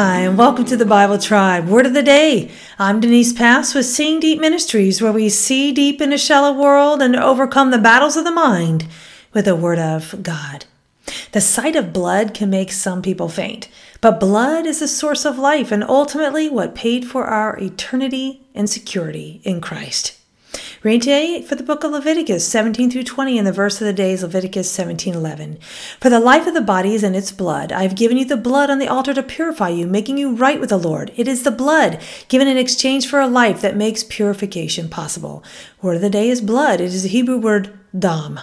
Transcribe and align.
Hi, 0.00 0.20
and 0.20 0.38
welcome 0.38 0.64
to 0.66 0.76
the 0.76 0.86
Bible 0.86 1.18
Tribe. 1.18 1.66
Word 1.66 1.84
of 1.84 1.92
the 1.92 2.04
day. 2.04 2.52
I'm 2.78 3.00
Denise 3.00 3.32
Pass 3.32 3.74
with 3.74 3.84
Seeing 3.84 4.20
Deep 4.20 4.38
Ministries, 4.38 5.02
where 5.02 5.10
we 5.10 5.28
see 5.28 5.72
deep 5.72 6.00
in 6.00 6.12
a 6.12 6.16
shallow 6.16 6.52
world 6.52 7.02
and 7.02 7.16
overcome 7.16 7.72
the 7.72 7.78
battles 7.78 8.16
of 8.16 8.22
the 8.22 8.30
mind 8.30 8.86
with 9.32 9.46
the 9.46 9.56
Word 9.56 9.80
of 9.80 10.22
God. 10.22 10.66
The 11.32 11.40
sight 11.40 11.74
of 11.74 11.92
blood 11.92 12.32
can 12.32 12.48
make 12.48 12.70
some 12.70 13.02
people 13.02 13.28
faint, 13.28 13.66
but 14.00 14.20
blood 14.20 14.66
is 14.66 14.78
the 14.78 14.86
source 14.86 15.24
of 15.24 15.36
life 15.36 15.72
and 15.72 15.82
ultimately 15.82 16.48
what 16.48 16.76
paid 16.76 17.04
for 17.04 17.24
our 17.24 17.58
eternity 17.58 18.46
and 18.54 18.70
security 18.70 19.40
in 19.42 19.60
Christ. 19.60 20.16
Read 20.84 21.02
today 21.02 21.42
for 21.42 21.56
the 21.56 21.64
book 21.64 21.82
of 21.82 21.90
Leviticus 21.90 22.46
17 22.46 22.88
through 22.88 23.02
20, 23.02 23.36
and 23.36 23.44
the 23.44 23.50
verse 23.50 23.80
of 23.80 23.86
the 23.88 23.92
day 23.92 24.12
is 24.12 24.22
Leviticus 24.22 24.70
17 24.70 25.12
11. 25.12 25.58
For 25.98 26.08
the 26.08 26.20
life 26.20 26.46
of 26.46 26.54
the 26.54 26.60
body 26.60 26.94
is 26.94 27.02
in 27.02 27.16
its 27.16 27.32
blood. 27.32 27.72
I 27.72 27.82
have 27.82 27.96
given 27.96 28.16
you 28.16 28.24
the 28.24 28.36
blood 28.36 28.70
on 28.70 28.78
the 28.78 28.86
altar 28.86 29.12
to 29.14 29.22
purify 29.24 29.70
you, 29.70 29.88
making 29.88 30.18
you 30.18 30.36
right 30.36 30.60
with 30.60 30.68
the 30.68 30.76
Lord. 30.76 31.12
It 31.16 31.26
is 31.26 31.42
the 31.42 31.50
blood 31.50 32.00
given 32.28 32.46
in 32.46 32.56
exchange 32.56 33.08
for 33.08 33.18
a 33.18 33.26
life 33.26 33.60
that 33.60 33.76
makes 33.76 34.04
purification 34.04 34.88
possible. 34.88 35.42
Word 35.82 35.96
of 35.96 36.00
the 36.00 36.10
day 36.10 36.28
is 36.28 36.40
blood. 36.40 36.80
It 36.80 36.94
is 36.94 37.02
the 37.02 37.08
Hebrew 37.08 37.38
word 37.38 37.76
dam. 37.98 38.38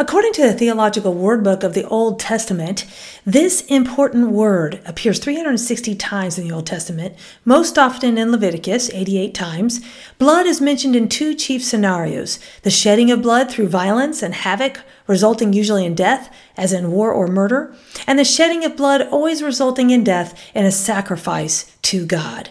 According 0.00 0.32
to 0.34 0.42
the 0.42 0.52
Theological 0.52 1.12
Word 1.12 1.42
Book 1.42 1.64
of 1.64 1.74
the 1.74 1.82
Old 1.82 2.20
Testament, 2.20 2.86
this 3.26 3.62
important 3.62 4.30
word 4.30 4.80
appears 4.86 5.18
360 5.18 5.96
times 5.96 6.38
in 6.38 6.46
the 6.46 6.54
Old 6.54 6.68
Testament, 6.68 7.16
most 7.44 7.76
often 7.76 8.16
in 8.16 8.30
Leviticus, 8.30 8.90
88 8.90 9.34
times. 9.34 9.80
Blood 10.16 10.46
is 10.46 10.60
mentioned 10.60 10.94
in 10.94 11.08
two 11.08 11.34
chief 11.34 11.64
scenarios 11.64 12.38
the 12.62 12.70
shedding 12.70 13.10
of 13.10 13.22
blood 13.22 13.50
through 13.50 13.66
violence 13.66 14.22
and 14.22 14.34
havoc, 14.34 14.82
resulting 15.08 15.52
usually 15.52 15.84
in 15.84 15.96
death, 15.96 16.32
as 16.56 16.72
in 16.72 16.92
war 16.92 17.10
or 17.10 17.26
murder, 17.26 17.74
and 18.06 18.20
the 18.20 18.24
shedding 18.24 18.64
of 18.64 18.76
blood 18.76 19.02
always 19.02 19.42
resulting 19.42 19.90
in 19.90 20.04
death 20.04 20.40
in 20.54 20.64
a 20.64 20.70
sacrifice 20.70 21.76
to 21.82 22.06
God. 22.06 22.50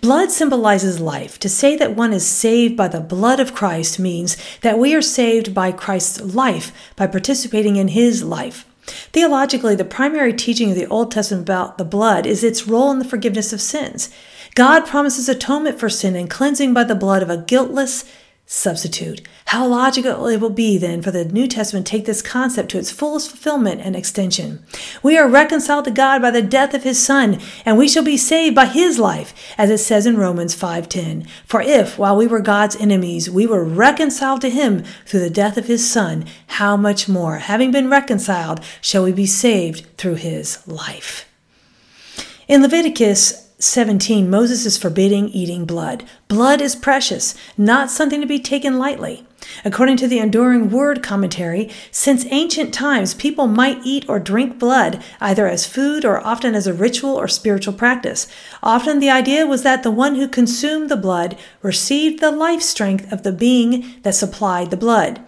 Blood 0.00 0.30
symbolizes 0.30 1.00
life. 1.00 1.40
To 1.40 1.48
say 1.48 1.76
that 1.76 1.96
one 1.96 2.12
is 2.12 2.24
saved 2.24 2.76
by 2.76 2.86
the 2.86 3.00
blood 3.00 3.40
of 3.40 3.54
Christ 3.54 3.98
means 3.98 4.36
that 4.60 4.78
we 4.78 4.94
are 4.94 5.02
saved 5.02 5.52
by 5.52 5.72
Christ's 5.72 6.20
life 6.20 6.72
by 6.94 7.08
participating 7.08 7.76
in 7.76 7.88
his 7.88 8.22
life. 8.22 8.64
Theologically, 9.12 9.74
the 9.74 9.84
primary 9.84 10.32
teaching 10.32 10.70
of 10.70 10.76
the 10.76 10.86
Old 10.86 11.10
Testament 11.10 11.42
about 11.42 11.78
the 11.78 11.84
blood 11.84 12.26
is 12.26 12.44
its 12.44 12.66
role 12.66 12.92
in 12.92 13.00
the 13.00 13.04
forgiveness 13.04 13.52
of 13.52 13.60
sins. 13.60 14.08
God 14.54 14.86
promises 14.86 15.28
atonement 15.28 15.78
for 15.78 15.88
sin 15.88 16.16
and 16.16 16.30
cleansing 16.30 16.72
by 16.72 16.84
the 16.84 16.94
blood 16.94 17.22
of 17.22 17.28
a 17.28 17.36
guiltless, 17.36 18.04
substitute. 18.50 19.20
How 19.44 19.66
logical 19.66 20.26
it 20.26 20.40
will 20.40 20.48
be 20.48 20.78
then 20.78 21.02
for 21.02 21.10
the 21.10 21.26
New 21.26 21.46
Testament 21.46 21.86
to 21.86 21.90
take 21.90 22.06
this 22.06 22.22
concept 22.22 22.70
to 22.70 22.78
its 22.78 22.90
fullest 22.90 23.28
fulfillment 23.28 23.82
and 23.82 23.94
extension. 23.94 24.64
We 25.02 25.18
are 25.18 25.28
reconciled 25.28 25.84
to 25.84 25.90
God 25.90 26.22
by 26.22 26.30
the 26.30 26.40
death 26.40 26.72
of 26.72 26.82
his 26.82 26.98
son, 26.98 27.40
and 27.66 27.76
we 27.76 27.88
shall 27.88 28.02
be 28.02 28.16
saved 28.16 28.54
by 28.56 28.64
his 28.64 28.98
life, 28.98 29.34
as 29.58 29.68
it 29.68 29.78
says 29.78 30.06
in 30.06 30.16
Romans 30.16 30.54
5:10. 30.54 31.26
For 31.44 31.60
if 31.60 31.98
while 31.98 32.16
we 32.16 32.26
were 32.26 32.40
God's 32.40 32.76
enemies, 32.76 33.28
we 33.28 33.46
were 33.46 33.62
reconciled 33.62 34.40
to 34.40 34.48
him 34.48 34.82
through 35.04 35.20
the 35.20 35.28
death 35.28 35.58
of 35.58 35.66
his 35.66 35.88
son, 35.88 36.24
how 36.46 36.74
much 36.74 37.06
more, 37.06 37.36
having 37.36 37.70
been 37.70 37.90
reconciled, 37.90 38.60
shall 38.80 39.04
we 39.04 39.12
be 39.12 39.26
saved 39.26 39.84
through 39.98 40.14
his 40.14 40.66
life. 40.66 41.26
In 42.48 42.62
Leviticus 42.62 43.47
17, 43.60 44.30
Moses 44.30 44.64
is 44.64 44.78
forbidding 44.78 45.30
eating 45.30 45.64
blood. 45.64 46.04
Blood 46.28 46.60
is 46.60 46.76
precious, 46.76 47.34
not 47.56 47.90
something 47.90 48.20
to 48.20 48.26
be 48.26 48.38
taken 48.38 48.78
lightly. 48.78 49.26
According 49.64 49.96
to 49.96 50.06
the 50.06 50.20
Enduring 50.20 50.70
Word 50.70 51.02
commentary, 51.02 51.68
since 51.90 52.24
ancient 52.30 52.72
times, 52.72 53.14
people 53.14 53.48
might 53.48 53.84
eat 53.84 54.08
or 54.08 54.20
drink 54.20 54.60
blood 54.60 55.02
either 55.20 55.48
as 55.48 55.66
food 55.66 56.04
or 56.04 56.24
often 56.24 56.54
as 56.54 56.68
a 56.68 56.72
ritual 56.72 57.16
or 57.16 57.26
spiritual 57.26 57.72
practice. 57.72 58.28
Often 58.62 59.00
the 59.00 59.10
idea 59.10 59.44
was 59.44 59.64
that 59.64 59.82
the 59.82 59.90
one 59.90 60.14
who 60.14 60.28
consumed 60.28 60.88
the 60.88 60.96
blood 60.96 61.36
received 61.60 62.20
the 62.20 62.30
life 62.30 62.62
strength 62.62 63.12
of 63.12 63.24
the 63.24 63.32
being 63.32 63.96
that 64.02 64.14
supplied 64.14 64.70
the 64.70 64.76
blood. 64.76 65.20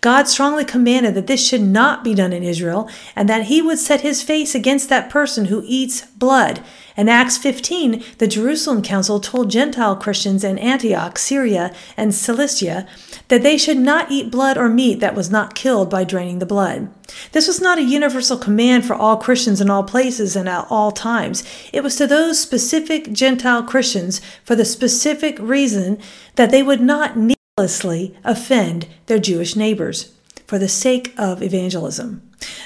God 0.00 0.28
strongly 0.28 0.64
commanded 0.64 1.14
that 1.14 1.26
this 1.26 1.46
should 1.46 1.62
not 1.62 2.04
be 2.04 2.14
done 2.14 2.32
in 2.32 2.42
Israel, 2.42 2.88
and 3.16 3.28
that 3.28 3.44
he 3.44 3.62
would 3.62 3.78
set 3.78 4.02
his 4.02 4.22
face 4.22 4.54
against 4.54 4.88
that 4.88 5.10
person 5.10 5.46
who 5.46 5.62
eats 5.66 6.06
blood. 6.06 6.62
In 6.96 7.08
Acts 7.08 7.36
15, 7.36 8.04
the 8.18 8.28
Jerusalem 8.28 8.80
Council 8.80 9.18
told 9.18 9.50
Gentile 9.50 9.96
Christians 9.96 10.44
in 10.44 10.58
Antioch, 10.58 11.18
Syria, 11.18 11.74
and 11.96 12.14
Cilicia 12.14 12.86
that 13.28 13.42
they 13.42 13.56
should 13.56 13.78
not 13.78 14.12
eat 14.12 14.30
blood 14.30 14.56
or 14.56 14.68
meat 14.68 15.00
that 15.00 15.16
was 15.16 15.28
not 15.28 15.56
killed 15.56 15.90
by 15.90 16.04
draining 16.04 16.38
the 16.38 16.46
blood. 16.46 16.88
This 17.32 17.48
was 17.48 17.60
not 17.60 17.78
a 17.78 17.82
universal 17.82 18.38
command 18.38 18.84
for 18.84 18.94
all 18.94 19.16
Christians 19.16 19.60
in 19.60 19.70
all 19.70 19.82
places 19.82 20.36
and 20.36 20.48
at 20.48 20.66
all 20.70 20.92
times. 20.92 21.42
It 21.72 21.82
was 21.82 21.96
to 21.96 22.06
those 22.06 22.38
specific 22.38 23.12
Gentile 23.12 23.64
Christians 23.64 24.20
for 24.44 24.54
the 24.54 24.64
specific 24.64 25.36
reason 25.40 25.98
that 26.36 26.50
they 26.50 26.62
would 26.62 26.80
not 26.80 27.16
needlessly 27.56 28.12
offend 28.24 28.84
their 29.06 29.20
Jewish 29.20 29.54
neighbors 29.54 30.12
for 30.44 30.58
the 30.58 30.68
sake 30.68 31.14
of 31.16 31.40
evangelism. 31.40 32.20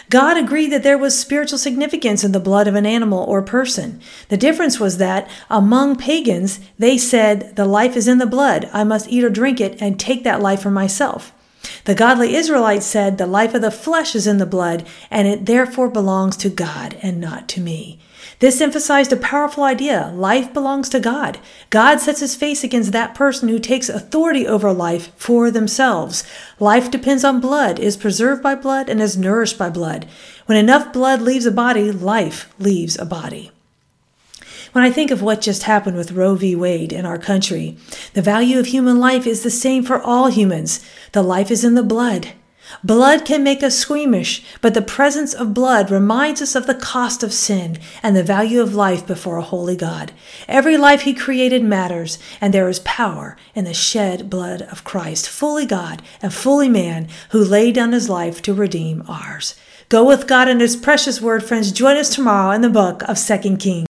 God 0.09 0.39
agreed 0.39 0.73
that 0.73 0.83
there 0.83 0.97
was 0.97 1.19
spiritual 1.19 1.59
significance 1.59 2.25
in 2.25 2.33
the 2.33 2.41
blood 2.41 2.67
of 2.67 2.75
an 2.75 2.87
animal 2.87 3.23
or 3.25 3.43
person. 3.43 4.01
The 4.31 4.39
difference 4.39 4.81
was 4.81 4.97
that 4.97 5.29
among 5.51 5.97
pagans, 5.97 6.59
they 6.79 6.97
said, 6.97 7.55
The 7.57 7.67
life 7.67 7.99
is 7.99 8.09
in 8.09 8.17
the 8.17 8.25
blood. 8.25 8.71
I 8.73 8.83
must 8.83 9.11
eat 9.11 9.23
or 9.23 9.29
drink 9.29 9.61
it 9.61 9.77
and 9.79 10.01
take 10.01 10.25
that 10.25 10.41
life 10.41 10.63
for 10.63 10.71
myself. 10.71 11.35
The 11.89 11.95
godly 11.95 12.35
Israelites 12.35 12.85
said, 12.85 13.17
The 13.17 13.27
life 13.27 13.55
of 13.55 13.63
the 13.63 13.71
flesh 13.71 14.15
is 14.15 14.27
in 14.27 14.37
the 14.37 14.45
blood, 14.45 14.87
and 15.11 15.27
it 15.27 15.47
therefore 15.47 15.89
belongs 15.89 16.37
to 16.37 16.51
God 16.51 16.99
and 17.01 17.19
not 17.19 17.49
to 17.49 17.63
me. 17.63 17.99
This 18.41 18.61
emphasized 18.61 19.11
a 19.11 19.17
powerful 19.17 19.65
idea 19.65 20.13
life 20.15 20.53
belongs 20.53 20.91
to 20.91 21.01
God. 21.01 21.39
God 21.71 21.99
sets 21.99 22.21
his 22.21 22.35
face 22.35 22.63
against 22.63 22.93
that 22.93 23.15
person 23.15 23.49
who 23.49 23.59
takes 23.59 23.89
authority 23.89 24.47
over 24.47 24.71
life 24.71 25.13
for 25.17 25.51
themselves. 25.51 26.25
Life 26.61 26.91
depends 26.91 27.25
on 27.25 27.41
blood, 27.41 27.79
is 27.79 27.97
preserved 27.97 28.43
by 28.43 28.55
blood, 28.55 28.91
and 28.91 29.01
is 29.01 29.17
nourished 29.17 29.57
by 29.57 29.71
blood. 29.71 30.07
When 30.45 30.59
enough 30.59 30.93
blood 30.93 31.23
leaves 31.23 31.47
a 31.47 31.51
body, 31.51 31.91
life 31.91 32.53
leaves 32.59 32.99
a 32.99 33.07
body. 33.07 33.51
When 34.79 34.87
I 34.87 34.93
think 34.93 35.11
of 35.11 35.23
what 35.23 35.41
just 35.41 35.65
happened 35.65 35.97
with 35.97 36.13
Roe 36.13 36.37
v. 36.37 36.55
Wade 36.55 36.93
in 36.93 37.05
our 37.05 37.19
country, 37.19 37.77
the 38.15 38.23
value 38.23 38.61
of 38.61 38.67
human 38.67 39.01
life 39.01 39.27
is 39.27 39.43
the 39.43 39.51
same 39.51 39.83
for 39.83 40.01
all 40.01 40.29
humans. 40.29 40.89
The 41.11 41.23
life 41.25 41.51
is 41.51 41.65
in 41.65 41.75
the 41.75 41.83
blood. 41.83 42.29
Blood 42.85 43.25
can 43.25 43.43
make 43.43 43.65
us 43.65 43.77
squeamish, 43.77 44.45
but 44.61 44.75
the 44.75 44.81
presence 44.81 45.35
of 45.35 45.53
blood 45.53 45.91
reminds 45.91 46.41
us 46.41 46.55
of 46.55 46.69
the 46.69 46.77
cost 46.77 47.25
of 47.25 47.33
sin 47.33 47.79
and 48.05 48.15
the 48.15 48.23
value 48.23 48.61
of 48.61 48.77
life 48.77 49.05
before 49.05 49.39
a 49.39 49.43
holy 49.43 49.75
God. 49.75 50.13
Every 50.47 50.77
life 50.77 51.01
He 51.03 51.13
created 51.13 51.65
matters, 51.65 52.21
and 52.41 52.55
there 52.55 52.69
is 52.69 52.79
power 52.79 53.37
in 53.57 53.65
the 53.65 53.75
shed 53.75 54.31
blood 54.31 54.63
of 54.63 54.85
Christ, 54.85 55.29
fully 55.29 55.67
God 55.67 56.03
and 56.23 56.33
fully 56.33 56.69
man, 56.69 57.09
who 57.31 57.43
laid 57.43 57.75
down 57.75 57.91
His 57.91 58.09
life 58.09 58.41
to 58.43 58.55
redeem 58.55 59.03
ours. 59.09 59.57
Go 59.89 60.05
with 60.05 60.29
God 60.29 60.47
and 60.47 60.61
His 60.61 60.77
precious 60.77 61.21
word, 61.21 61.43
friends. 61.43 61.73
Join 61.73 61.97
us 61.97 62.15
tomorrow 62.15 62.53
in 62.53 62.61
the 62.61 62.71
book 62.71 63.03
of 63.09 63.19
Second 63.19 63.57
Kings. 63.57 63.88